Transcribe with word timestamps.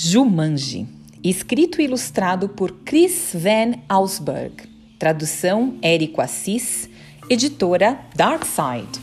Jumanji, 0.00 0.86
escrito 1.24 1.80
e 1.80 1.84
ilustrado 1.84 2.48
por 2.48 2.70
Chris 2.84 3.32
Van 3.34 3.80
Ausberg, 3.88 4.54
tradução 4.96 5.76
Érico 5.82 6.20
Assis, 6.20 6.88
editora 7.28 7.98
Darkside. 8.14 9.00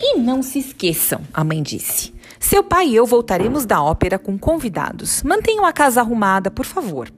E 0.00 0.18
não 0.18 0.42
se 0.42 0.58
esqueçam, 0.58 1.20
a 1.32 1.44
mãe 1.44 1.62
disse. 1.62 2.12
Seu 2.40 2.64
pai 2.64 2.88
e 2.88 2.96
eu 2.96 3.06
voltaremos 3.06 3.64
da 3.64 3.80
ópera 3.80 4.18
com 4.18 4.36
convidados. 4.36 5.22
Mantenham 5.22 5.64
a 5.64 5.72
casa 5.72 6.00
arrumada, 6.00 6.50
por 6.50 6.66
favor. 6.66 7.08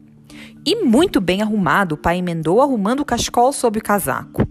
E 0.67 0.85
muito 0.85 1.23
bem 1.23 1.41
arrumado, 1.41 1.95
o 1.95 1.99
pai 1.99 2.19
emendou 2.19 2.61
arrumando 2.61 3.01
o 3.01 3.05
cachecol 3.07 3.51
sob 3.51 3.79
o 3.79 3.83
casaco. 3.83 4.47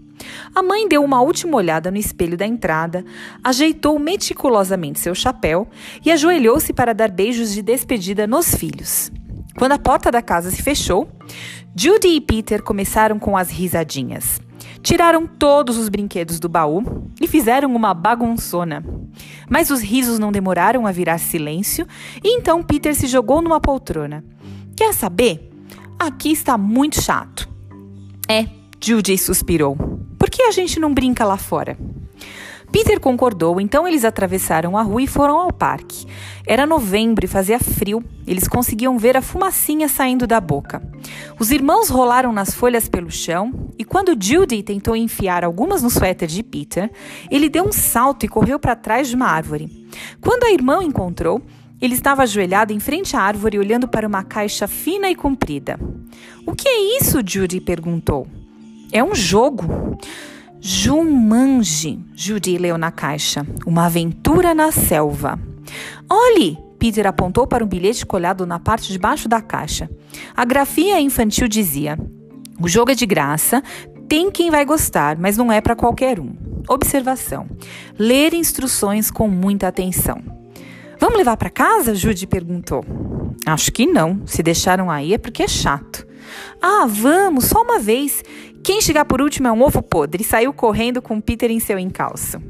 A 0.52 0.62
mãe 0.62 0.88
deu 0.88 1.04
uma 1.04 1.20
última 1.20 1.56
olhada 1.56 1.90
no 1.90 1.96
espelho 1.96 2.36
da 2.36 2.46
entrada, 2.46 3.04
ajeitou 3.42 3.98
meticulosamente 3.98 4.98
seu 4.98 5.14
chapéu 5.14 5.68
e 6.04 6.10
ajoelhou-se 6.10 6.72
para 6.72 6.92
dar 6.92 7.10
beijos 7.10 7.52
de 7.52 7.62
despedida 7.62 8.26
nos 8.26 8.54
filhos. 8.54 9.12
Quando 9.56 9.72
a 9.72 9.78
porta 9.78 10.10
da 10.10 10.20
casa 10.20 10.50
se 10.50 10.62
fechou, 10.62 11.08
Judy 11.76 12.08
e 12.08 12.20
Peter 12.20 12.62
começaram 12.62 13.18
com 13.18 13.36
as 13.36 13.50
risadinhas. 13.50 14.40
Tiraram 14.82 15.26
todos 15.26 15.78
os 15.78 15.88
brinquedos 15.88 16.38
do 16.38 16.48
baú 16.48 17.08
e 17.20 17.26
fizeram 17.26 17.74
uma 17.74 17.94
bagunçona. 17.94 18.84
Mas 19.48 19.70
os 19.70 19.80
risos 19.80 20.18
não 20.18 20.32
demoraram 20.32 20.86
a 20.86 20.92
virar 20.92 21.18
silêncio 21.18 21.86
e 22.22 22.36
então 22.36 22.62
Peter 22.62 22.94
se 22.94 23.06
jogou 23.06 23.40
numa 23.40 23.60
poltrona. 23.60 24.24
Quer 24.76 24.92
saber? 24.92 25.50
Aqui 25.98 26.32
está 26.32 26.58
muito 26.58 27.00
chato. 27.00 27.48
É, 28.28 28.46
Judy 28.80 29.16
suspirou. 29.16 29.93
Por 30.24 30.30
que 30.30 30.42
a 30.44 30.50
gente 30.50 30.80
não 30.80 30.94
brinca 30.94 31.22
lá 31.22 31.36
fora? 31.36 31.76
Peter 32.72 32.98
concordou, 32.98 33.60
então 33.60 33.86
eles 33.86 34.06
atravessaram 34.06 34.74
a 34.74 34.80
rua 34.80 35.02
e 35.02 35.06
foram 35.06 35.36
ao 35.36 35.52
parque. 35.52 36.06
Era 36.46 36.66
novembro 36.66 37.26
e 37.26 37.28
fazia 37.28 37.58
frio. 37.58 38.02
Eles 38.26 38.48
conseguiam 38.48 38.96
ver 38.96 39.18
a 39.18 39.20
fumacinha 39.20 39.86
saindo 39.86 40.26
da 40.26 40.40
boca. 40.40 40.82
Os 41.38 41.50
irmãos 41.50 41.90
rolaram 41.90 42.32
nas 42.32 42.54
folhas 42.54 42.88
pelo 42.88 43.10
chão 43.10 43.68
e 43.78 43.84
quando 43.84 44.16
Judy 44.18 44.62
tentou 44.62 44.96
enfiar 44.96 45.44
algumas 45.44 45.82
no 45.82 45.90
suéter 45.90 46.26
de 46.26 46.42
Peter, 46.42 46.90
ele 47.30 47.50
deu 47.50 47.64
um 47.66 47.72
salto 47.72 48.24
e 48.24 48.28
correu 48.28 48.58
para 48.58 48.74
trás 48.74 49.08
de 49.08 49.16
uma 49.16 49.26
árvore. 49.26 49.86
Quando 50.22 50.44
a 50.44 50.50
irmã 50.50 50.78
o 50.78 50.82
encontrou, 50.82 51.42
ele 51.82 51.92
estava 51.92 52.22
ajoelhado 52.22 52.72
em 52.72 52.80
frente 52.80 53.14
à 53.14 53.20
árvore 53.20 53.58
olhando 53.58 53.86
para 53.86 54.08
uma 54.08 54.24
caixa 54.24 54.66
fina 54.66 55.10
e 55.10 55.14
comprida. 55.14 55.78
O 56.46 56.54
que 56.54 56.66
é 56.66 56.96
isso? 56.98 57.20
Judy 57.22 57.60
perguntou. 57.60 58.26
É 58.94 59.02
um 59.02 59.12
jogo. 59.12 59.98
Jumanji, 60.60 61.98
Judy 62.14 62.56
leu 62.56 62.78
na 62.78 62.92
caixa. 62.92 63.44
Uma 63.66 63.86
aventura 63.86 64.54
na 64.54 64.70
selva. 64.70 65.36
Olhe! 66.08 66.56
Peter 66.78 67.04
apontou 67.04 67.44
para 67.44 67.64
um 67.64 67.66
bilhete 67.66 68.06
colado 68.06 68.46
na 68.46 68.60
parte 68.60 68.92
de 68.92 68.98
baixo 68.98 69.28
da 69.28 69.42
caixa. 69.42 69.90
A 70.36 70.44
grafia 70.44 71.00
infantil 71.00 71.48
dizia: 71.48 71.98
O 72.60 72.68
jogo 72.68 72.92
é 72.92 72.94
de 72.94 73.04
graça, 73.04 73.64
tem 74.08 74.30
quem 74.30 74.48
vai 74.48 74.64
gostar, 74.64 75.18
mas 75.18 75.36
não 75.36 75.50
é 75.50 75.60
para 75.60 75.74
qualquer 75.74 76.20
um. 76.20 76.36
Observação: 76.68 77.48
ler 77.98 78.32
instruções 78.32 79.10
com 79.10 79.26
muita 79.26 79.66
atenção. 79.66 80.22
Vamos 81.00 81.18
levar 81.18 81.36
para 81.36 81.50
casa? 81.50 81.96
Judy 81.96 82.28
perguntou. 82.28 82.84
Acho 83.44 83.72
que 83.72 83.86
não. 83.86 84.22
Se 84.24 84.40
deixaram 84.40 84.88
aí 84.88 85.14
é 85.14 85.18
porque 85.18 85.42
é 85.42 85.48
chato. 85.48 86.06
Ah, 86.60 86.86
vamos, 86.86 87.46
só 87.46 87.62
uma 87.62 87.78
vez. 87.78 88.22
Quem 88.64 88.80
chegar 88.80 89.04
por 89.04 89.20
último 89.20 89.46
é 89.46 89.52
um 89.52 89.60
ovo 89.60 89.82
podre 89.82 90.24
saiu 90.24 90.50
correndo 90.50 91.02
com 91.02 91.20
Peter 91.20 91.50
em 91.50 91.60
seu 91.60 91.78
encalço. 91.78 92.40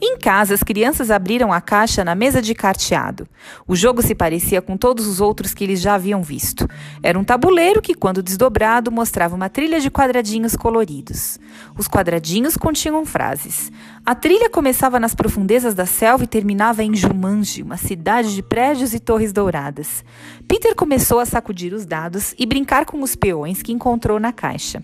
Em 0.00 0.18
casa, 0.18 0.54
as 0.54 0.62
crianças 0.62 1.10
abriram 1.10 1.52
a 1.52 1.60
caixa 1.60 2.04
na 2.04 2.14
mesa 2.14 2.42
de 2.42 2.54
carteado. 2.54 3.26
O 3.66 3.76
jogo 3.76 4.02
se 4.02 4.14
parecia 4.14 4.60
com 4.60 4.76
todos 4.76 5.06
os 5.06 5.20
outros 5.20 5.54
que 5.54 5.64
eles 5.64 5.80
já 5.80 5.94
haviam 5.94 6.22
visto. 6.22 6.68
Era 7.02 7.18
um 7.18 7.24
tabuleiro 7.24 7.80
que, 7.80 7.94
quando 7.94 8.22
desdobrado, 8.22 8.90
mostrava 8.90 9.34
uma 9.34 9.48
trilha 9.48 9.80
de 9.80 9.90
quadradinhos 9.90 10.56
coloridos. 10.56 11.38
Os 11.78 11.88
quadradinhos 11.88 12.56
continham 12.56 13.04
frases. 13.04 13.70
A 14.04 14.14
trilha 14.14 14.50
começava 14.50 15.00
nas 15.00 15.14
profundezas 15.14 15.74
da 15.74 15.86
selva 15.86 16.24
e 16.24 16.26
terminava 16.28 16.82
em 16.82 16.94
Jumanji, 16.94 17.62
uma 17.62 17.76
cidade 17.76 18.34
de 18.34 18.42
prédios 18.42 18.92
e 18.94 19.00
torres 19.00 19.32
douradas. 19.32 20.04
Peter 20.46 20.74
começou 20.74 21.20
a 21.20 21.26
sacudir 21.26 21.72
os 21.72 21.86
dados 21.86 22.34
e 22.38 22.44
brincar 22.44 22.84
com 22.84 23.02
os 23.02 23.16
peões 23.16 23.62
que 23.62 23.72
encontrou 23.72 24.20
na 24.20 24.32
caixa. 24.32 24.82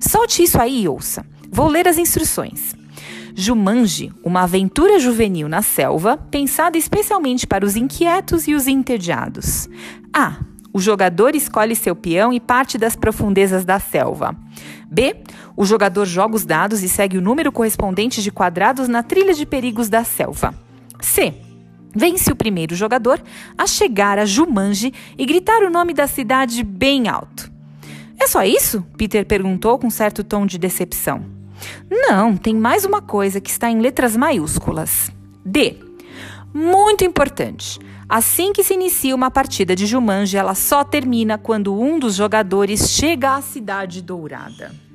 Solte 0.00 0.42
isso 0.42 0.60
aí 0.60 0.82
e 0.82 0.88
ouça. 0.88 1.24
Vou 1.50 1.68
ler 1.68 1.86
as 1.86 1.98
instruções. 1.98 2.74
Jumanji, 3.38 4.10
uma 4.24 4.44
aventura 4.44 4.98
juvenil 4.98 5.46
na 5.46 5.60
selva, 5.60 6.16
pensada 6.16 6.78
especialmente 6.78 7.46
para 7.46 7.66
os 7.66 7.76
inquietos 7.76 8.48
e 8.48 8.54
os 8.54 8.66
entediados. 8.66 9.68
A. 10.10 10.38
O 10.72 10.80
jogador 10.80 11.34
escolhe 11.34 11.76
seu 11.76 11.94
peão 11.94 12.32
e 12.32 12.40
parte 12.40 12.78
das 12.78 12.96
profundezas 12.96 13.62
da 13.62 13.78
selva. 13.78 14.34
B. 14.90 15.16
O 15.54 15.66
jogador 15.66 16.06
joga 16.06 16.34
os 16.34 16.46
dados 16.46 16.82
e 16.82 16.88
segue 16.88 17.18
o 17.18 17.20
número 17.20 17.52
correspondente 17.52 18.22
de 18.22 18.30
quadrados 18.30 18.88
na 18.88 19.02
trilha 19.02 19.34
de 19.34 19.44
perigos 19.44 19.90
da 19.90 20.02
selva. 20.02 20.54
C. 20.98 21.34
Vence 21.94 22.32
o 22.32 22.36
primeiro 22.36 22.74
jogador 22.74 23.22
a 23.56 23.66
chegar 23.66 24.18
a 24.18 24.24
Jumanji 24.24 24.94
e 25.18 25.26
gritar 25.26 25.62
o 25.62 25.70
nome 25.70 25.92
da 25.92 26.06
cidade 26.06 26.64
bem 26.64 27.06
alto. 27.06 27.52
É 28.18 28.26
só 28.26 28.42
isso? 28.44 28.82
Peter 28.96 29.26
perguntou 29.26 29.78
com 29.78 29.90
certo 29.90 30.24
tom 30.24 30.46
de 30.46 30.56
decepção. 30.56 31.35
Não, 31.90 32.36
tem 32.36 32.54
mais 32.54 32.84
uma 32.84 33.00
coisa 33.00 33.40
que 33.40 33.50
está 33.50 33.70
em 33.70 33.80
letras 33.80 34.16
maiúsculas. 34.16 35.10
D. 35.44 35.78
Muito 36.52 37.04
importante. 37.04 37.78
Assim 38.08 38.52
que 38.52 38.62
se 38.62 38.74
inicia 38.74 39.14
uma 39.14 39.30
partida 39.30 39.74
de 39.74 39.84
Jumanji, 39.84 40.36
ela 40.36 40.54
só 40.54 40.84
termina 40.84 41.36
quando 41.36 41.78
um 41.78 41.98
dos 41.98 42.14
jogadores 42.14 42.90
chega 42.90 43.34
à 43.34 43.42
Cidade 43.42 44.00
Dourada. 44.00 44.85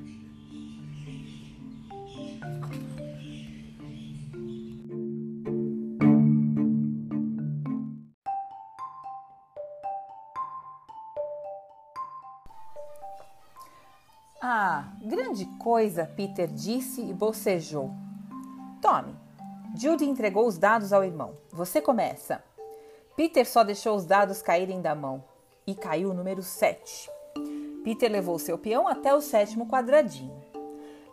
Ah, 14.43 14.85
grande 14.99 15.45
coisa, 15.59 16.11
Peter 16.15 16.47
disse 16.47 16.99
e 16.99 17.13
bocejou. 17.13 17.91
Tome. 18.81 19.15
Judy 19.77 20.09
entregou 20.09 20.47
os 20.47 20.57
dados 20.57 20.91
ao 20.91 21.03
irmão. 21.03 21.37
Você 21.51 21.79
começa. 21.79 22.43
Peter 23.15 23.47
só 23.47 23.63
deixou 23.63 23.95
os 23.95 24.03
dados 24.03 24.41
caírem 24.41 24.81
da 24.81 24.95
mão 24.95 25.23
e 25.67 25.75
caiu 25.75 26.09
o 26.09 26.13
número 26.15 26.41
7. 26.41 27.07
Peter 27.83 28.11
levou 28.11 28.39
seu 28.39 28.57
peão 28.57 28.87
até 28.87 29.13
o 29.13 29.21
sétimo 29.21 29.67
quadradinho. 29.67 30.41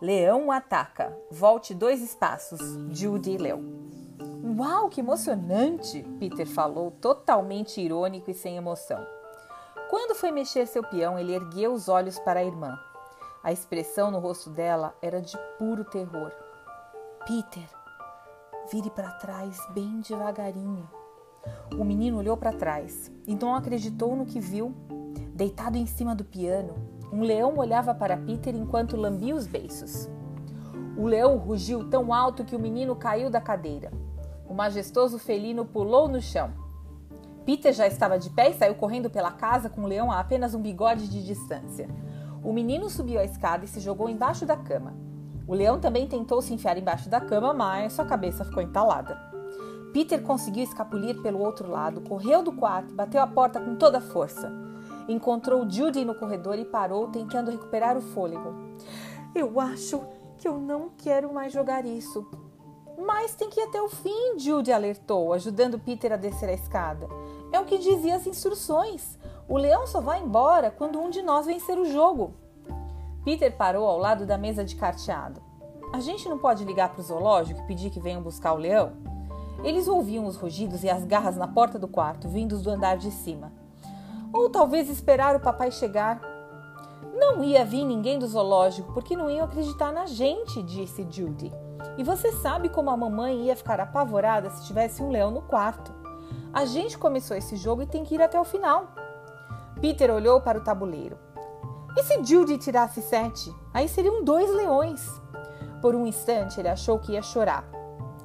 Leão 0.00 0.50
ataca. 0.50 1.14
Volte 1.30 1.74
dois 1.74 2.00
espaços. 2.00 2.60
Judy 2.90 3.36
leu. 3.36 3.62
Uau, 4.56 4.88
que 4.88 5.00
emocionante! 5.00 6.02
Peter 6.18 6.46
falou, 6.46 6.92
totalmente 6.92 7.78
irônico 7.78 8.30
e 8.30 8.34
sem 8.34 8.56
emoção. 8.56 9.06
Quando 9.90 10.14
foi 10.14 10.30
mexer 10.30 10.66
seu 10.66 10.82
peão, 10.82 11.18
ele 11.18 11.34
ergueu 11.34 11.74
os 11.74 11.90
olhos 11.90 12.18
para 12.18 12.40
a 12.40 12.44
irmã. 12.44 12.78
A 13.42 13.52
expressão 13.52 14.10
no 14.10 14.18
rosto 14.18 14.50
dela 14.50 14.94
era 15.00 15.22
de 15.22 15.38
puro 15.58 15.84
terror. 15.84 16.32
Peter, 17.24 17.68
vire 18.70 18.90
para 18.90 19.12
trás 19.12 19.56
bem 19.72 20.00
devagarinho. 20.00 20.88
O 21.78 21.84
menino 21.84 22.18
olhou 22.18 22.36
para 22.36 22.52
trás 22.52 23.12
e 23.26 23.36
não 23.36 23.54
acreditou 23.54 24.16
no 24.16 24.26
que 24.26 24.40
viu. 24.40 24.74
Deitado 25.34 25.78
em 25.78 25.86
cima 25.86 26.16
do 26.16 26.24
piano, 26.24 26.74
um 27.12 27.22
leão 27.22 27.56
olhava 27.56 27.94
para 27.94 28.16
Peter 28.16 28.54
enquanto 28.56 28.96
lambia 28.96 29.36
os 29.36 29.46
beiços. 29.46 30.10
O 30.96 31.06
leão 31.06 31.36
rugiu 31.36 31.88
tão 31.88 32.12
alto 32.12 32.44
que 32.44 32.56
o 32.56 32.60
menino 32.60 32.96
caiu 32.96 33.30
da 33.30 33.40
cadeira. 33.40 33.92
O 34.48 34.54
majestoso 34.54 35.16
felino 35.16 35.64
pulou 35.64 36.08
no 36.08 36.20
chão. 36.20 36.52
Peter 37.46 37.72
já 37.72 37.86
estava 37.86 38.18
de 38.18 38.30
pé 38.30 38.50
e 38.50 38.54
saiu 38.54 38.74
correndo 38.74 39.08
pela 39.08 39.30
casa 39.30 39.70
com 39.70 39.82
o 39.82 39.86
leão 39.86 40.10
a 40.10 40.18
apenas 40.18 40.54
um 40.54 40.60
bigode 40.60 41.08
de 41.08 41.24
distância. 41.24 41.88
O 42.42 42.52
menino 42.52 42.88
subiu 42.88 43.18
a 43.18 43.24
escada 43.24 43.64
e 43.64 43.68
se 43.68 43.80
jogou 43.80 44.08
embaixo 44.08 44.46
da 44.46 44.56
cama. 44.56 44.94
O 45.46 45.54
leão 45.54 45.80
também 45.80 46.06
tentou 46.06 46.42
se 46.42 46.52
enfiar 46.52 46.76
embaixo 46.76 47.08
da 47.08 47.20
cama, 47.20 47.54
mas 47.54 47.94
sua 47.94 48.04
cabeça 48.04 48.44
ficou 48.44 48.62
entalada. 48.62 49.18
Peter 49.92 50.22
conseguiu 50.22 50.62
escapulir 50.62 51.20
pelo 51.22 51.40
outro 51.40 51.70
lado, 51.70 52.02
correu 52.02 52.42
do 52.42 52.52
quarto, 52.52 52.94
bateu 52.94 53.22
a 53.22 53.26
porta 53.26 53.58
com 53.58 53.74
toda 53.74 53.98
a 53.98 54.02
força. 54.02 54.52
Encontrou 55.08 55.68
Judy 55.68 56.04
no 56.04 56.14
corredor 56.14 56.58
e 56.58 56.64
parou, 56.64 57.08
tentando 57.08 57.50
recuperar 57.50 57.96
o 57.96 58.02
fôlego. 58.02 58.54
Eu 59.34 59.58
acho 59.58 60.04
que 60.36 60.46
eu 60.46 60.58
não 60.58 60.90
quero 60.98 61.32
mais 61.32 61.52
jogar 61.52 61.86
isso. 61.86 62.28
Mas 62.98 63.34
tem 63.34 63.48
que 63.48 63.60
ir 63.60 63.64
até 63.64 63.80
o 63.80 63.88
fim, 63.88 64.38
Judy 64.38 64.70
alertou, 64.70 65.32
ajudando 65.32 65.78
Peter 65.78 66.12
a 66.12 66.16
descer 66.16 66.48
a 66.48 66.52
escada. 66.52 67.08
É 67.50 67.58
o 67.58 67.64
que 67.64 67.78
dizia 67.78 68.16
as 68.16 68.26
instruções. 68.26 69.18
O 69.48 69.56
leão 69.56 69.86
só 69.86 69.98
vai 69.98 70.20
embora 70.20 70.70
quando 70.70 71.00
um 71.00 71.08
de 71.08 71.22
nós 71.22 71.46
vencer 71.46 71.78
o 71.78 71.86
jogo. 71.86 72.34
Peter 73.24 73.56
parou 73.56 73.86
ao 73.86 73.98
lado 73.98 74.26
da 74.26 74.36
mesa 74.36 74.62
de 74.62 74.76
carteado. 74.76 75.40
a 75.90 76.00
gente 76.00 76.28
não 76.28 76.38
pode 76.38 76.66
ligar 76.66 76.90
para 76.90 77.00
o 77.00 77.02
zoológico 77.02 77.60
e 77.60 77.66
pedir 77.66 77.88
que 77.88 77.98
venham 77.98 78.20
buscar 78.20 78.52
o 78.52 78.58
leão? 78.58 78.92
Eles 79.64 79.88
ouviam 79.88 80.26
os 80.26 80.36
rugidos 80.36 80.84
e 80.84 80.90
as 80.90 81.02
garras 81.02 81.36
na 81.36 81.48
porta 81.48 81.78
do 81.78 81.88
quarto, 81.88 82.28
vindos 82.28 82.60
do 82.60 82.70
andar 82.70 82.98
de 82.98 83.10
cima. 83.10 83.50
Ou 84.34 84.50
talvez 84.50 84.90
esperar 84.90 85.34
o 85.34 85.40
papai 85.40 85.70
chegar. 85.70 86.20
Não 87.14 87.42
ia 87.42 87.64
vir 87.64 87.84
ninguém 87.84 88.18
do 88.18 88.28
zoológico 88.28 88.92
porque 88.92 89.16
não 89.16 89.30
iam 89.30 89.46
acreditar 89.46 89.90
na 89.92 90.04
gente, 90.04 90.62
disse 90.62 91.06
Judy. 91.10 91.50
E 91.96 92.04
você 92.04 92.32
sabe 92.32 92.68
como 92.68 92.90
a 92.90 92.96
mamãe 92.96 93.46
ia 93.46 93.56
ficar 93.56 93.80
apavorada 93.80 94.50
se 94.50 94.66
tivesse 94.66 95.02
um 95.02 95.10
leão 95.10 95.30
no 95.30 95.40
quarto. 95.40 95.92
A 96.52 96.66
gente 96.66 96.98
começou 96.98 97.36
esse 97.36 97.56
jogo 97.56 97.82
e 97.82 97.86
tem 97.86 98.04
que 98.04 98.14
ir 98.14 98.22
até 98.22 98.38
o 98.38 98.44
final. 98.44 98.88
Peter 99.80 100.10
olhou 100.10 100.40
para 100.40 100.58
o 100.58 100.62
tabuleiro. 100.62 101.16
E 101.96 102.02
se 102.02 102.22
Judy 102.22 102.58
tirasse 102.58 103.00
sete? 103.00 103.54
Aí 103.72 103.88
seriam 103.88 104.24
dois 104.24 104.52
leões. 104.52 105.00
Por 105.80 105.94
um 105.94 106.06
instante 106.06 106.60
ele 106.60 106.68
achou 106.68 106.98
que 106.98 107.12
ia 107.12 107.22
chorar. 107.22 107.64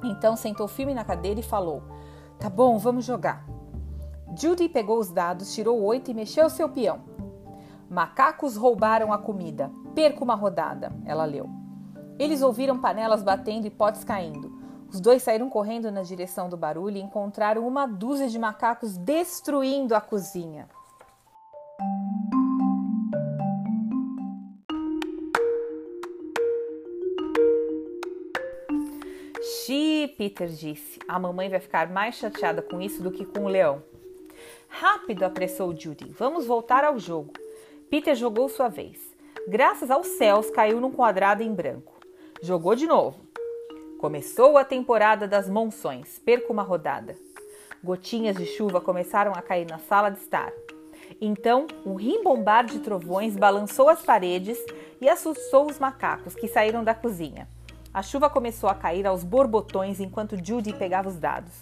Então 0.02 0.36
sentou 0.36 0.66
firme 0.66 0.94
na 0.94 1.04
cadeira 1.04 1.40
e 1.40 1.44
falou: 1.44 1.82
Tá 2.38 2.50
bom, 2.50 2.76
vamos 2.78 3.04
jogar. 3.04 3.46
Judy 4.36 4.68
pegou 4.68 4.98
os 4.98 5.10
dados, 5.10 5.54
tirou 5.54 5.80
oito 5.82 6.10
e 6.10 6.14
mexeu 6.14 6.50
seu 6.50 6.68
peão. 6.68 7.00
Macacos 7.88 8.56
roubaram 8.56 9.12
a 9.12 9.18
comida. 9.18 9.70
Perca 9.94 10.24
uma 10.24 10.34
rodada, 10.34 10.92
ela 11.06 11.24
leu. 11.24 11.48
Eles 12.18 12.42
ouviram 12.42 12.78
panelas 12.80 13.22
batendo 13.22 13.66
e 13.66 13.70
potes 13.70 14.02
caindo. 14.02 14.52
Os 14.92 15.00
dois 15.00 15.22
saíram 15.22 15.48
correndo 15.48 15.90
na 15.90 16.02
direção 16.02 16.48
do 16.48 16.56
barulho 16.56 16.96
e 16.96 17.00
encontraram 17.00 17.66
uma 17.66 17.86
dúzia 17.86 18.28
de 18.28 18.38
macacos 18.38 18.96
destruindo 18.96 19.94
a 19.94 20.00
cozinha. 20.00 20.68
Peter 30.16 30.48
disse. 30.48 30.98
A 31.08 31.18
mamãe 31.18 31.48
vai 31.48 31.60
ficar 31.60 31.90
mais 31.90 32.14
chateada 32.14 32.62
com 32.62 32.80
isso 32.80 33.02
do 33.02 33.10
que 33.10 33.24
com 33.24 33.44
o 33.44 33.48
leão. 33.48 33.82
Rápido, 34.68 35.24
apressou 35.24 35.74
Judy. 35.76 36.06
Vamos 36.10 36.46
voltar 36.46 36.84
ao 36.84 36.98
jogo. 36.98 37.32
Peter 37.90 38.14
jogou 38.14 38.48
sua 38.48 38.68
vez. 38.68 38.98
Graças 39.46 39.90
aos 39.90 40.06
céus, 40.06 40.50
caiu 40.50 40.80
num 40.80 40.90
quadrado 40.90 41.42
em 41.42 41.52
branco. 41.52 41.92
Jogou 42.42 42.74
de 42.74 42.86
novo. 42.86 43.20
Começou 43.98 44.56
a 44.56 44.64
temporada 44.64 45.28
das 45.28 45.48
monções. 45.48 46.18
Perca 46.18 46.52
uma 46.52 46.62
rodada. 46.62 47.16
Gotinhas 47.82 48.36
de 48.36 48.46
chuva 48.46 48.80
começaram 48.80 49.32
a 49.32 49.42
cair 49.42 49.66
na 49.66 49.78
sala 49.78 50.10
de 50.10 50.18
estar. 50.18 50.52
Então, 51.20 51.66
um 51.84 51.94
rimbombar 51.94 52.64
de 52.64 52.78
trovões 52.80 53.36
balançou 53.36 53.88
as 53.88 54.02
paredes 54.02 54.58
e 55.00 55.08
assustou 55.08 55.70
os 55.70 55.78
macacos 55.78 56.34
que 56.34 56.48
saíram 56.48 56.82
da 56.82 56.94
cozinha. 56.94 57.48
A 57.94 58.02
chuva 58.02 58.28
começou 58.28 58.68
a 58.68 58.74
cair 58.74 59.06
aos 59.06 59.22
borbotões 59.22 60.00
enquanto 60.00 60.44
Judy 60.44 60.72
pegava 60.72 61.08
os 61.08 61.16
dados. 61.16 61.52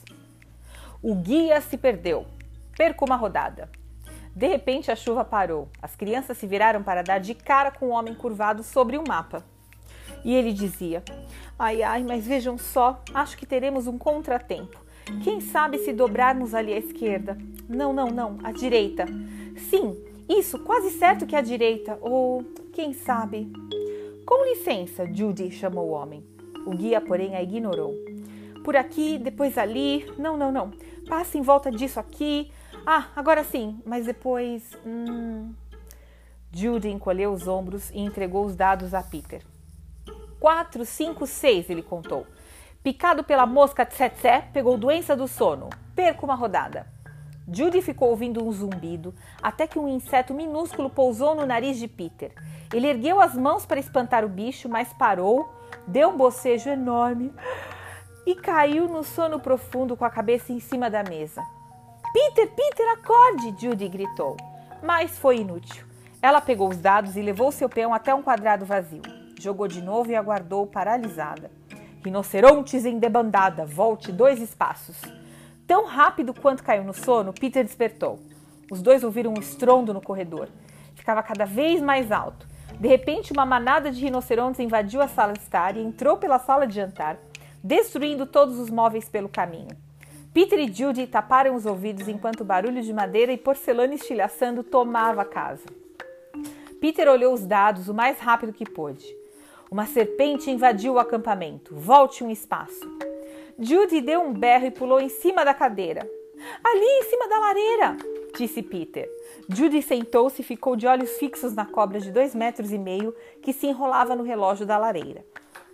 O 1.03 1.15
guia 1.15 1.61
se 1.61 1.77
perdeu. 1.77 2.25
Perco 2.75 3.05
uma 3.05 3.17
rodada. 3.17 3.69
De 4.35 4.47
repente 4.47 4.91
a 4.91 4.97
chuva 4.97 5.27
parou. 5.27 5.69
As 5.83 5.95
crianças 5.95 6.39
se 6.39 6.47
viraram 6.47 6.83
para 6.83 7.03
dar 7.03 7.19
de 7.19 7.35
cara 7.35 7.71
com 7.71 7.89
o 7.89 7.91
homem 7.91 8.15
curvado 8.15 8.63
sobre 8.63 8.97
o 8.97 9.05
mapa. 9.07 9.45
E 10.25 10.35
ele 10.35 10.55
dizia: 10.55 11.03
Ai, 11.59 11.83
ai, 11.83 12.03
mas 12.03 12.27
vejam 12.27 12.57
só, 12.57 13.03
acho 13.13 13.37
que 13.37 13.45
teremos 13.45 13.87
um 13.87 13.99
contratempo. 13.99 14.81
Quem 15.23 15.39
sabe 15.39 15.81
se 15.81 15.93
dobrarmos 15.93 16.55
ali 16.55 16.73
à 16.73 16.79
esquerda? 16.79 17.37
Não, 17.69 17.93
não, 17.93 18.07
não, 18.07 18.39
à 18.43 18.53
direita. 18.53 19.05
Sim, 19.69 20.03
isso, 20.27 20.59
quase 20.61 20.93
certo 20.93 21.27
que 21.27 21.37
à 21.37 21.43
direita. 21.43 21.99
Ou 22.01 22.43
quem 22.73 22.95
sabe? 22.95 23.53
Com 24.27 24.45
licença, 24.45 25.07
Judy 25.13 25.51
chamou 25.51 25.89
o 25.89 25.93
homem. 25.93 26.25
O 26.67 26.71
guia, 26.71 27.01
porém, 27.01 27.35
a 27.35 27.43
ignorou. 27.43 27.95
Por 28.65 28.77
aqui, 28.77 29.19
depois 29.19 29.59
ali. 29.59 30.07
Não, 30.17 30.37
não, 30.37 30.53
não. 30.53 30.71
Passe 31.09 31.39
em 31.39 31.43
volta 31.43 31.71
disso 31.71 31.99
aqui. 31.99 32.51
Ah, 32.87 33.09
agora 33.17 33.45
sim, 33.45 33.81
mas 33.85 34.07
depois. 34.07 34.63
Hum... 34.87 35.53
Judy 36.55 36.91
encolheu 36.91 37.33
os 37.33 37.49
ombros 37.49 37.91
e 37.91 38.01
entregou 38.01 38.45
os 38.45 38.55
dados 38.55 38.93
a 38.93 39.03
Peter. 39.03 39.43
Quatro, 40.39 40.85
cinco, 40.85 41.27
seis, 41.27 41.71
ele 41.71 41.83
contou. 41.83 42.27
Picado 42.83 43.25
pela 43.25 43.47
mosca 43.47 43.87
tsetse, 43.87 44.43
pegou 44.53 44.77
doença 44.77 45.17
do 45.17 45.27
sono. 45.27 45.71
Perca 45.95 46.25
uma 46.25 46.35
rodada. 46.35 46.87
Judy 47.51 47.83
ficou 47.83 48.11
ouvindo 48.11 48.45
um 48.45 48.53
zumbido 48.53 49.15
até 49.43 49.67
que 49.67 49.79
um 49.79 49.89
inseto 49.89 50.35
minúsculo 50.35 50.89
pousou 50.89 51.35
no 51.35 51.47
nariz 51.47 51.79
de 51.79 51.89
Peter. 51.89 52.33
Ele 52.73 52.87
ergueu 52.87 53.21
as 53.21 53.35
mãos 53.35 53.67
para 53.67 53.81
espantar 53.81 54.25
o 54.25 54.29
bicho, 54.29 54.69
mas 54.69 54.93
parou, 54.93 55.53
deu 55.87 56.11
um 56.11 56.17
bocejo 56.17 56.71
enorme 56.71 57.33
e 58.27 58.35
caiu 58.35 58.89
no 58.89 59.03
sono 59.03 59.41
profundo 59.41 59.97
com 59.97 60.05
a 60.05 60.11
cabeça 60.11 60.53
em 60.53 60.61
cima 60.61 60.89
da 60.89 61.03
mesa. 61.03 61.43
Peter, 62.13 62.49
Peter, 62.55 62.89
acorde! 62.93 63.55
Judy 63.59 63.89
gritou. 63.89 64.37
Mas 64.83 65.19
foi 65.19 65.39
inútil. 65.39 65.85
Ela 66.21 66.41
pegou 66.41 66.69
os 66.69 66.77
dados 66.77 67.17
e 67.17 67.23
levou 67.23 67.51
seu 67.51 67.69
peão 67.69 67.93
até 67.93 68.15
um 68.15 68.23
quadrado 68.23 68.65
vazio. 68.65 69.03
Jogou 69.41 69.67
de 69.67 69.83
novo 69.83 70.11
e 70.11 70.15
aguardou 70.15 70.67
paralisada. 70.67 71.51
Rinocerontes 72.05 72.85
em 72.85 72.99
debandada, 72.99 73.65
volte 73.65 74.13
dois 74.13 74.41
espaços. 74.41 75.01
Tão 75.73 75.87
rápido 75.87 76.35
quanto 76.35 76.63
caiu 76.63 76.85
no 76.85 76.93
sono, 76.93 77.33
Peter 77.33 77.65
despertou. 77.65 78.21
Os 78.71 78.83
dois 78.83 79.03
ouviram 79.03 79.33
um 79.33 79.41
estrondo 79.41 79.95
no 79.95 80.03
corredor. 80.03 80.51
Ficava 80.95 81.23
cada 81.23 81.47
vez 81.47 81.81
mais 81.81 82.13
alto. 82.13 82.47
De 82.79 82.87
repente, 82.87 83.33
uma 83.33 83.47
manada 83.47 83.91
de 83.91 83.99
rinocerontes 83.99 84.61
invadiu 84.61 85.01
a 85.01 85.09
sala 85.09 85.33
de 85.33 85.39
estar 85.39 85.75
e 85.75 85.81
entrou 85.81 86.19
pela 86.19 86.39
sala 86.39 86.67
de 86.67 86.75
jantar, 86.75 87.17
destruindo 87.65 88.27
todos 88.27 88.59
os 88.59 88.69
móveis 88.69 89.09
pelo 89.09 89.31
caminho. 89.31 89.75
Peter 90.35 90.59
e 90.59 90.71
Judy 90.71 91.07
taparam 91.07 91.55
os 91.55 91.65
ouvidos 91.65 92.07
enquanto 92.07 92.43
o 92.43 92.45
barulho 92.45 92.83
de 92.83 92.93
madeira 92.93 93.33
e 93.33 93.39
porcelana 93.39 93.95
estilhaçando 93.95 94.63
tomava 94.63 95.23
a 95.23 95.25
casa. 95.25 95.65
Peter 96.83 97.09
olhou 97.09 97.33
os 97.33 97.47
dados 97.47 97.89
o 97.89 97.95
mais 97.95 98.19
rápido 98.19 98.53
que 98.53 98.71
pôde. 98.71 99.07
Uma 99.71 99.87
serpente 99.87 100.51
invadiu 100.51 100.93
o 100.93 100.99
acampamento. 100.99 101.75
Volte 101.75 102.23
um 102.23 102.31
espaço. 102.31 103.12
Judy 103.59 104.01
deu 104.01 104.21
um 104.21 104.33
berro 104.33 104.67
e 104.67 104.71
pulou 104.71 105.01
em 105.01 105.09
cima 105.09 105.45
da 105.45 105.55
cadeira. 105.55 106.09
Ali 106.65 106.85
em 106.85 107.03
cima 107.05 107.29
da 107.29 107.39
lareira, 107.39 107.97
disse 108.37 108.63
Peter. 108.63 109.09
Judy 109.49 109.83
sentou-se 109.83 110.43
e 110.43 110.45
ficou 110.45 110.75
de 110.75 110.87
olhos 110.87 111.17
fixos 111.19 111.55
na 111.55 111.65
cobra 111.65 112.01
de 112.01 112.11
dois 112.11 112.35
metros 112.35 112.73
e 112.73 112.79
meio 112.79 113.15
que 113.41 113.53
se 113.53 113.67
enrolava 113.67 114.17
no 114.17 114.25
relógio 114.25 114.67
da 114.67 114.79
lareira. 114.79 115.25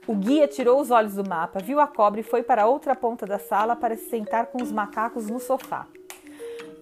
O 0.07 0.15
guia 0.15 0.49
tirou 0.49 0.81
os 0.81 0.91
olhos 0.91 1.15
do 1.15 1.29
mapa, 1.29 1.61
viu 1.61 1.81
a 1.81 1.87
cobra 1.87 2.21
e 2.21 2.25
foi 2.25 2.43
para 2.43 2.67
outra 2.67 2.95
ponta 2.95 3.27
da 3.27 3.39
sala 3.39 3.77
para 3.77 3.97
se 3.97 4.09
sentar 4.09 4.47
com 4.47 4.63
os 4.63 4.73
macacos 4.73 5.29
no 5.29 5.39
sofá. 5.39 5.87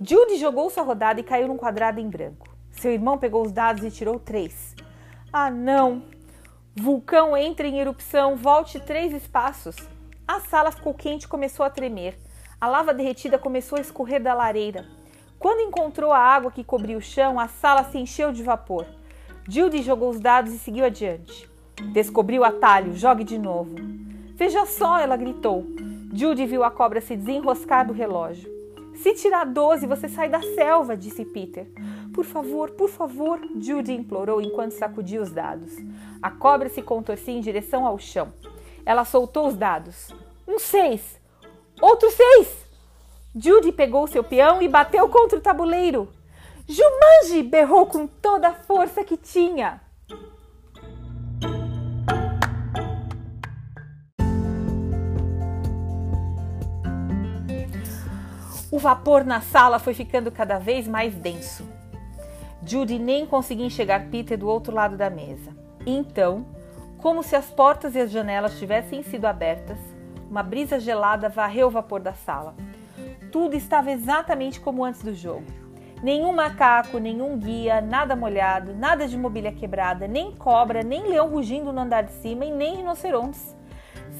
Judy 0.00 0.36
jogou 0.36 0.70
sua 0.70 0.82
rodada 0.82 1.20
e 1.20 1.24
caiu 1.24 1.48
num 1.48 1.56
quadrado 1.56 2.00
em 2.00 2.08
branco. 2.08 2.46
Seu 2.70 2.92
irmão 2.92 3.18
pegou 3.18 3.42
os 3.42 3.52
dados 3.52 3.82
e 3.82 3.90
tirou 3.90 4.18
três. 4.18 4.74
Ah, 5.32 5.50
não! 5.50 6.04
Vulcão 6.74 7.36
entra 7.36 7.66
em 7.66 7.80
erupção, 7.80 8.36
volte 8.36 8.78
três 8.78 9.12
espaços. 9.12 9.76
A 10.26 10.40
sala 10.40 10.72
ficou 10.72 10.92
quente 10.92 11.22
e 11.22 11.28
começou 11.28 11.64
a 11.64 11.70
tremer. 11.70 12.18
A 12.60 12.66
lava 12.66 12.92
derretida 12.92 13.38
começou 13.38 13.78
a 13.78 13.80
escorrer 13.80 14.20
da 14.20 14.34
lareira. 14.34 14.84
Quando 15.38 15.60
encontrou 15.60 16.10
a 16.12 16.18
água 16.18 16.50
que 16.50 16.64
cobria 16.64 16.96
o 16.96 17.00
chão, 17.00 17.38
a 17.38 17.46
sala 17.46 17.84
se 17.84 17.98
encheu 17.98 18.32
de 18.32 18.42
vapor. 18.42 18.86
Judy 19.48 19.82
jogou 19.82 20.10
os 20.10 20.18
dados 20.18 20.52
e 20.52 20.58
seguiu 20.58 20.84
adiante. 20.84 21.48
Descobriu 21.92 22.42
o 22.42 22.44
atalho, 22.44 22.96
jogue 22.96 23.22
de 23.22 23.38
novo. 23.38 23.76
Veja 24.34 24.66
só, 24.66 24.98
ela 24.98 25.16
gritou. 25.16 25.64
Judy 26.12 26.44
viu 26.44 26.64
a 26.64 26.70
cobra 26.72 27.00
se 27.00 27.14
desenroscar 27.14 27.86
do 27.86 27.92
relógio. 27.92 28.50
Se 28.96 29.14
tirar 29.14 29.44
12, 29.44 29.86
você 29.86 30.08
sai 30.08 30.28
da 30.28 30.42
selva, 30.42 30.96
disse 30.96 31.24
Peter. 31.24 31.68
Por 32.12 32.24
favor, 32.24 32.70
por 32.70 32.88
favor, 32.88 33.38
Judy 33.60 33.92
implorou 33.92 34.40
enquanto 34.40 34.72
sacudia 34.72 35.20
os 35.20 35.30
dados. 35.30 35.76
A 36.20 36.30
cobra 36.30 36.68
se 36.68 36.82
contorcia 36.82 37.34
em 37.34 37.40
direção 37.40 37.86
ao 37.86 37.98
chão. 37.98 38.32
Ela 38.86 39.04
soltou 39.04 39.48
os 39.48 39.56
dados. 39.56 40.14
Um 40.46 40.60
seis. 40.60 41.20
Outro 41.82 42.08
seis. 42.12 42.64
Judy 43.34 43.72
pegou 43.72 44.06
seu 44.06 44.22
peão 44.22 44.62
e 44.62 44.68
bateu 44.68 45.08
contra 45.08 45.36
o 45.36 45.42
tabuleiro. 45.42 46.08
Jumanji! 46.68 47.42
berrou 47.42 47.86
com 47.86 48.06
toda 48.06 48.48
a 48.48 48.54
força 48.54 49.02
que 49.02 49.16
tinha. 49.16 49.80
O 58.70 58.78
vapor 58.78 59.24
na 59.24 59.40
sala 59.40 59.80
foi 59.80 59.94
ficando 59.94 60.30
cada 60.30 60.58
vez 60.58 60.86
mais 60.86 61.14
denso. 61.14 61.66
Judy 62.64 62.98
nem 62.98 63.26
conseguia 63.26 63.66
enxergar 63.66 64.10
Peter 64.10 64.38
do 64.38 64.48
outro 64.48 64.74
lado 64.74 64.96
da 64.96 65.10
mesa. 65.10 65.56
Então, 65.84 66.46
como 67.06 67.22
se 67.22 67.36
as 67.36 67.46
portas 67.46 67.94
e 67.94 68.00
as 68.00 68.10
janelas 68.10 68.58
tivessem 68.58 69.00
sido 69.00 69.26
abertas, 69.26 69.78
uma 70.28 70.42
brisa 70.42 70.80
gelada 70.80 71.28
varreu 71.28 71.68
o 71.68 71.70
vapor 71.70 72.00
da 72.00 72.12
sala. 72.12 72.56
Tudo 73.30 73.54
estava 73.54 73.92
exatamente 73.92 74.58
como 74.58 74.84
antes 74.84 75.04
do 75.04 75.14
jogo. 75.14 75.46
Nenhum 76.02 76.32
macaco, 76.32 76.98
nenhum 76.98 77.38
guia, 77.38 77.80
nada 77.80 78.16
molhado, 78.16 78.74
nada 78.74 79.06
de 79.06 79.16
mobília 79.16 79.52
quebrada, 79.52 80.08
nem 80.08 80.32
cobra, 80.32 80.82
nem 80.82 81.06
leão 81.06 81.28
rugindo 81.28 81.72
no 81.72 81.82
andar 81.82 82.02
de 82.02 82.10
cima 82.10 82.44
e 82.44 82.50
nem 82.50 82.78
rinocerontes. 82.78 83.56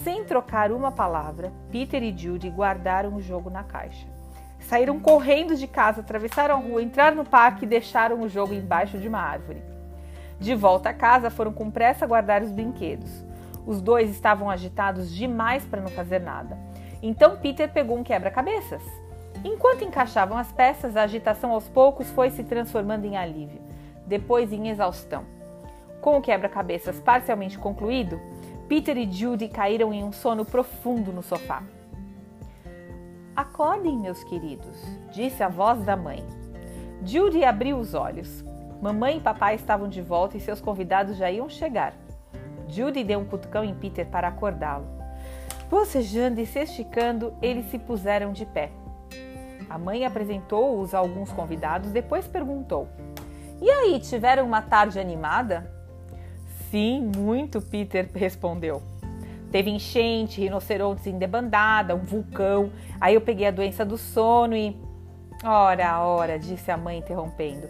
Sem 0.04 0.22
trocar 0.22 0.70
uma 0.70 0.92
palavra, 0.92 1.52
Peter 1.72 2.00
e 2.04 2.16
Judy 2.16 2.50
guardaram 2.50 3.16
o 3.16 3.20
jogo 3.20 3.50
na 3.50 3.64
caixa. 3.64 4.06
Saíram 4.60 5.00
correndo 5.00 5.56
de 5.56 5.66
casa, 5.66 6.02
atravessaram 6.02 6.54
a 6.54 6.58
rua, 6.58 6.80
entraram 6.80 7.16
no 7.16 7.24
parque 7.24 7.64
e 7.64 7.68
deixaram 7.68 8.20
o 8.20 8.28
jogo 8.28 8.54
embaixo 8.54 8.96
de 8.96 9.08
uma 9.08 9.18
árvore. 9.18 9.74
De 10.38 10.54
volta 10.54 10.90
a 10.90 10.94
casa, 10.94 11.30
foram 11.30 11.52
com 11.52 11.70
pressa 11.70 12.06
guardar 12.06 12.42
os 12.42 12.50
brinquedos. 12.50 13.24
Os 13.66 13.80
dois 13.80 14.10
estavam 14.10 14.48
agitados 14.48 15.12
demais 15.12 15.64
para 15.64 15.80
não 15.80 15.88
fazer 15.88 16.20
nada. 16.20 16.58
Então 17.02 17.36
Peter 17.36 17.70
pegou 17.72 17.98
um 17.98 18.04
quebra-cabeças. 18.04 18.82
Enquanto 19.44 19.84
encaixavam 19.84 20.36
as 20.36 20.52
peças, 20.52 20.96
a 20.96 21.02
agitação 21.02 21.52
aos 21.52 21.68
poucos 21.68 22.10
foi 22.10 22.30
se 22.30 22.42
transformando 22.42 23.04
em 23.04 23.16
alívio, 23.16 23.60
depois 24.06 24.52
em 24.52 24.68
exaustão. 24.68 25.24
Com 26.00 26.18
o 26.18 26.22
quebra-cabeças 26.22 27.00
parcialmente 27.00 27.58
concluído, 27.58 28.20
Peter 28.68 28.96
e 28.96 29.10
Judy 29.10 29.48
caíram 29.48 29.92
em 29.92 30.04
um 30.04 30.12
sono 30.12 30.44
profundo 30.44 31.12
no 31.12 31.22
sofá. 31.22 31.62
Acordem, 33.34 33.98
meus 33.98 34.24
queridos, 34.24 34.76
disse 35.12 35.42
a 35.42 35.48
voz 35.48 35.82
da 35.84 35.96
mãe. 35.96 36.24
Judy 37.04 37.44
abriu 37.44 37.78
os 37.78 37.94
olhos. 37.94 38.44
Mamãe 38.86 39.16
e 39.16 39.20
papai 39.20 39.56
estavam 39.56 39.88
de 39.88 40.00
volta 40.00 40.36
e 40.36 40.40
seus 40.40 40.60
convidados 40.60 41.16
já 41.16 41.28
iam 41.28 41.48
chegar. 41.48 41.92
Judy 42.68 43.02
deu 43.02 43.18
um 43.18 43.24
cutucão 43.24 43.64
em 43.64 43.74
Peter 43.74 44.06
para 44.06 44.28
acordá-lo. 44.28 44.86
Bocejando 45.68 46.40
e 46.40 46.46
se 46.46 46.60
esticando, 46.60 47.34
eles 47.42 47.68
se 47.68 47.80
puseram 47.80 48.32
de 48.32 48.46
pé. 48.46 48.70
A 49.68 49.76
mãe 49.76 50.06
apresentou-os 50.06 50.94
a 50.94 50.98
alguns 50.98 51.32
convidados, 51.32 51.90
depois 51.90 52.28
perguntou: 52.28 52.86
E 53.60 53.68
aí, 53.68 53.98
tiveram 53.98 54.46
uma 54.46 54.62
tarde 54.62 55.00
animada? 55.00 55.68
Sim, 56.70 57.10
muito, 57.16 57.60
Peter 57.60 58.08
respondeu. 58.14 58.80
Teve 59.50 59.68
enchente, 59.68 60.40
rinocerontes 60.40 61.08
em 61.08 61.18
debandada, 61.18 61.96
um 61.96 62.04
vulcão. 62.04 62.70
Aí 63.00 63.16
eu 63.16 63.20
peguei 63.20 63.48
a 63.48 63.50
doença 63.50 63.84
do 63.84 63.98
sono 63.98 64.54
e. 64.54 64.80
Ora, 65.42 66.00
ora, 66.04 66.38
disse 66.38 66.70
a 66.70 66.76
mãe 66.76 66.98
interrompendo. 66.98 67.68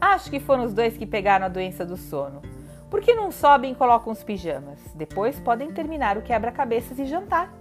Acho 0.00 0.30
que 0.30 0.40
foram 0.40 0.64
os 0.64 0.74
dois 0.74 0.96
que 0.96 1.06
pegaram 1.06 1.46
a 1.46 1.48
doença 1.48 1.84
do 1.84 1.96
sono. 1.96 2.42
Por 2.90 3.00
que 3.00 3.14
não 3.14 3.32
sobem 3.32 3.72
e 3.72 3.74
colocam 3.74 4.12
os 4.12 4.22
pijamas? 4.22 4.78
Depois 4.94 5.40
podem 5.40 5.72
terminar 5.72 6.16
o 6.16 6.22
quebra-cabeças 6.22 6.98
e 6.98 7.06
jantar. 7.06 7.52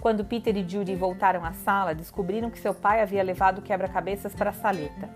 Quando 0.00 0.24
Peter 0.24 0.56
e 0.56 0.68
Judy 0.68 0.96
voltaram 0.96 1.44
à 1.44 1.52
sala, 1.52 1.94
descobriram 1.94 2.50
que 2.50 2.58
seu 2.58 2.74
pai 2.74 3.00
havia 3.00 3.22
levado 3.22 3.58
o 3.58 3.62
quebra-cabeças 3.62 4.34
para 4.34 4.50
a 4.50 4.52
saleta. 4.52 5.08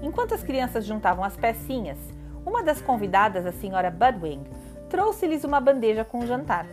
Enquanto 0.00 0.32
as 0.32 0.44
crianças 0.44 0.86
juntavam 0.86 1.24
as 1.24 1.36
pecinhas, 1.36 1.98
uma 2.46 2.62
das 2.62 2.80
convidadas, 2.80 3.44
a 3.44 3.52
senhora 3.52 3.90
Budwing, 3.90 4.44
trouxe-lhes 4.88 5.42
uma 5.42 5.60
bandeja 5.60 6.04
com 6.04 6.24
jantar. 6.24 6.66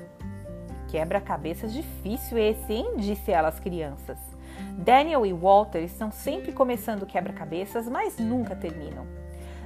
Quebra-cabeças 0.89 1.73
difícil 1.73 2.37
esse, 2.37 2.71
hein? 2.71 2.97
disse 2.97 3.31
ela 3.31 3.47
às 3.47 3.59
crianças. 3.59 4.34
Daniel 4.77 5.25
e 5.25 5.33
Walter 5.33 5.83
estão 5.83 6.11
sempre 6.11 6.51
começando 6.51 7.05
quebra-cabeças, 7.05 7.87
mas 7.87 8.17
nunca 8.17 8.55
terminam. 8.55 9.05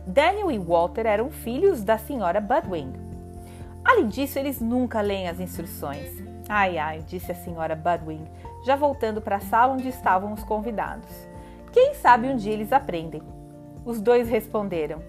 Daniel 0.05 0.51
e 0.51 0.58
Walter 0.58 1.05
eram 1.05 1.29
filhos 1.29 1.84
da 1.84 1.98
senhora 1.98 2.39
Budwing. 2.39 2.93
Além 3.84 4.08
disso, 4.08 4.38
eles 4.39 4.60
nunca 4.60 5.01
leem 5.01 5.27
as 5.27 5.39
instruções. 5.39 6.24
Ai, 6.48 6.77
ai, 6.77 7.03
disse 7.08 7.31
a 7.31 7.36
senhora 7.36 7.75
Budwing, 7.75 8.25
já 8.65 8.75
voltando 8.75 9.22
para 9.22 9.38
a 9.38 9.41
sala 9.41 9.74
onde 9.74 9.88
estavam 9.88 10.34
os 10.34 10.43
convidados. 10.43 11.10
Quem 11.72 11.93
sabe 11.93 12.27
um 12.27 12.36
dia 12.36 12.53
eles 12.53 12.74
aprendem. 12.74 13.22
Os 13.86 14.01
dois 14.01 14.27
responderam: 14.27 15.01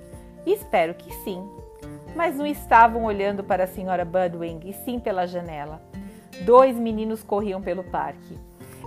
Espero 0.44 0.94
que 0.94 1.12
sim. 1.24 1.42
Mas 2.14 2.36
não 2.36 2.46
estavam 2.46 3.04
olhando 3.04 3.42
para 3.42 3.64
a 3.64 3.68
senhora 3.68 4.04
Budwing, 4.04 4.60
e 4.64 4.72
sim 4.72 4.98
pela 4.98 5.26
janela. 5.26 5.80
Dois 6.44 6.76
meninos 6.76 7.22
corriam 7.22 7.62
pelo 7.62 7.84
parque. 7.84 8.38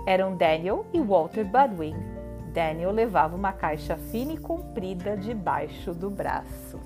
Eram 0.06 0.36
Daniel 0.36 0.84
e 0.92 1.00
Walter 1.00 1.44
Budwing. 1.44 1.96
Daniel 2.52 2.90
levava 2.90 3.34
uma 3.34 3.52
caixa 3.52 3.96
fina 3.96 4.32
e 4.32 4.36
comprida 4.36 5.16
debaixo 5.16 5.94
do 5.94 6.10
braço. 6.10 6.78